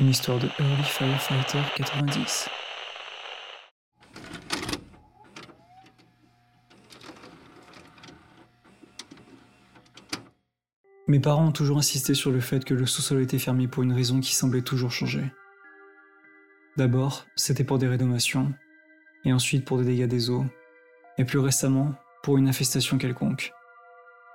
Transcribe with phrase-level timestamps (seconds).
[0.00, 2.48] Une histoire de Early Firefighter 90.
[11.06, 13.92] Mes parents ont toujours insisté sur le fait que le sous-sol était fermé pour une
[13.92, 15.30] raison qui semblait toujours changer.
[16.76, 18.52] D'abord, c'était pour des rénovations,
[19.24, 20.44] et ensuite pour des dégâts des eaux,
[21.18, 23.52] et plus récemment, pour une infestation quelconque.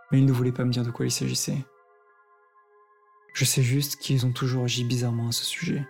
[0.09, 1.57] Mais ils ne voulaient pas me dire de quoi il s'agissait.
[3.40, 5.88] Je sais juste qu'ils ont toujours agi bizarrement à ce sujet.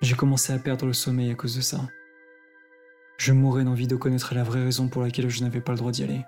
[0.00, 1.80] J'ai commencé à perdre le sommeil à cause de ça.
[3.16, 5.90] Je mourais d'envie de connaître la vraie raison pour laquelle je n'avais pas le droit
[5.90, 6.22] d'y aller.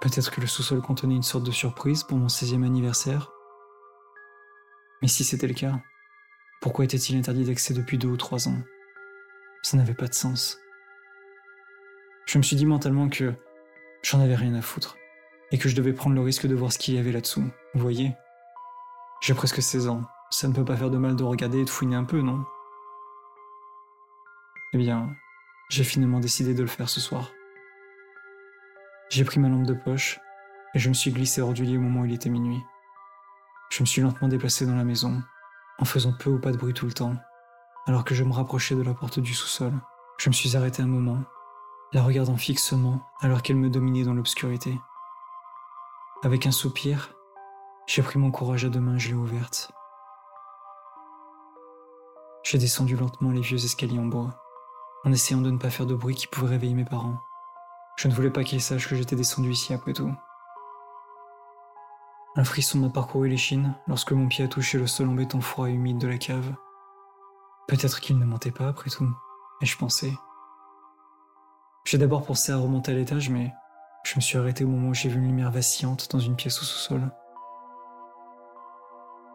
[0.00, 3.30] Peut-être que le sous-sol contenait une sorte de surprise pour mon 16e anniversaire.
[5.02, 5.80] Mais si c'était le cas,
[6.60, 8.58] pourquoi était-il interdit d'accès depuis deux ou trois ans?
[9.62, 10.58] Ça n'avait pas de sens.
[12.26, 13.32] Je me suis dit mentalement que
[14.02, 14.96] j'en avais rien à foutre
[15.52, 17.44] et que je devais prendre le risque de voir ce qu'il y avait là-dessous.
[17.74, 18.12] Vous voyez?
[19.20, 20.02] J'ai presque 16 ans.
[20.30, 22.44] Ça ne peut pas faire de mal de regarder et de fouiner un peu, non?
[24.72, 25.08] Eh bien,
[25.70, 27.30] j'ai finalement décidé de le faire ce soir.
[29.08, 30.18] J'ai pris ma lampe de poche
[30.74, 32.60] et je me suis glissé hors du lit au moment où il était minuit.
[33.70, 35.22] Je me suis lentement déplacé dans la maison,
[35.78, 37.14] en faisant peu ou pas de bruit tout le temps,
[37.86, 39.72] alors que je me rapprochais de la porte du sous-sol.
[40.18, 41.22] Je me suis arrêté un moment,
[41.92, 44.76] la regardant fixement alors qu'elle me dominait dans l'obscurité.
[46.26, 47.14] Avec un soupir,
[47.86, 49.70] j'ai pris mon courage à deux mains, je l'ai ouverte.
[52.42, 54.34] J'ai descendu lentement les vieux escaliers en bois,
[55.04, 57.20] en essayant de ne pas faire de bruit qui pouvait réveiller mes parents.
[57.96, 60.12] Je ne voulais pas qu'ils sachent que j'étais descendu ici après tout.
[62.34, 65.68] Un frisson m'a parcouru l'échine lorsque mon pied a touché le sol en béton froid
[65.68, 66.56] et humide de la cave.
[67.68, 69.08] Peut-être qu'il ne mentait pas après tout,
[69.62, 70.12] et je pensais.
[71.84, 73.52] J'ai d'abord pensé à remonter à l'étage, mais
[74.06, 76.62] je me suis arrêté au moment où j'ai vu une lumière vacillante dans une pièce
[76.62, 77.10] au sous-sol.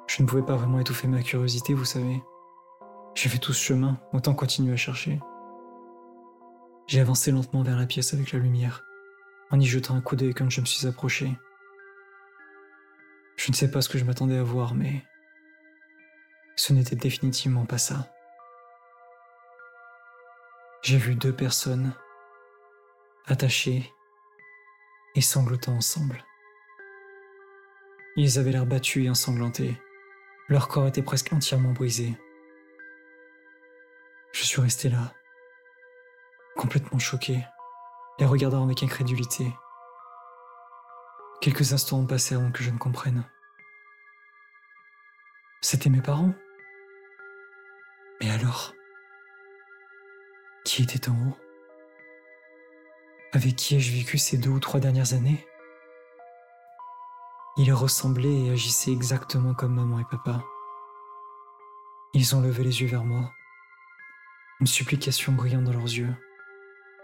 [0.08, 2.24] Je ne pouvais pas vraiment étouffer ma curiosité, vous savez.
[3.14, 5.20] J'ai fait tout ce chemin, autant continuer à chercher.
[6.88, 8.86] J'ai avancé lentement vers la pièce avec la lumière,
[9.50, 11.38] en y jetant un coup d'œil quand je me suis approché.
[13.36, 15.04] Je ne sais pas ce que je m'attendais à voir, mais
[16.56, 18.08] ce n'était définitivement pas ça.
[20.82, 21.92] J'ai vu deux personnes
[23.28, 23.92] attachées
[25.16, 26.24] et sanglotant ensemble.
[28.16, 29.78] Ils avaient l'air battus et ensanglantés.
[30.50, 32.14] Leur corps était presque entièrement brisé.
[34.34, 35.14] Je suis resté là,
[36.56, 37.40] complètement choqué,
[38.20, 39.52] les regardant avec incrédulité.
[41.42, 43.24] Quelques instants ont passé avant que je ne comprenne.
[45.62, 46.34] C'étaient mes parents
[48.20, 48.74] Mais alors
[50.66, 51.51] Qui était en haut?
[53.34, 55.48] Avec qui ai-je vécu ces deux ou trois dernières années?
[57.56, 60.44] Ils ressemblaient et agissaient exactement comme maman et papa.
[62.14, 63.32] Ils ont levé les yeux vers moi,
[64.60, 66.14] une supplication brillant dans leurs yeux,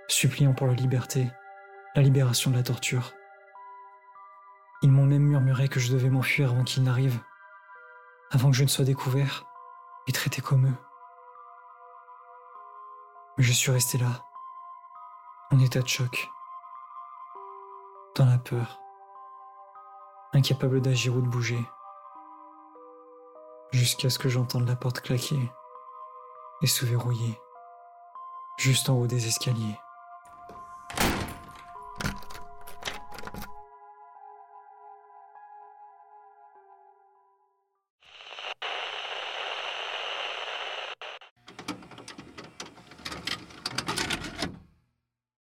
[0.09, 1.29] suppliant pour la liberté,
[1.95, 3.13] la libération de la torture.
[4.81, 7.21] Ils m'ont même murmuré que je devais m'enfuir avant qu'ils n'arrivent,
[8.31, 9.45] avant que je ne sois découvert
[10.07, 10.77] et traité comme eux.
[13.37, 14.26] Mais je suis resté là,
[15.51, 16.29] en état de choc,
[18.15, 18.79] dans la peur,
[20.33, 21.63] incapable d'agir ou de bouger,
[23.71, 25.51] jusqu'à ce que j'entende la porte claquer.
[26.63, 27.39] Et se verrouiller,
[28.57, 29.77] juste en haut des escaliers.